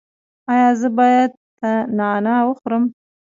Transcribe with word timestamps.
ایا 0.51 0.69
زه 0.79 0.87
باید 0.97 1.31
نعناع 1.97 2.41
وخورم؟ 2.47 2.83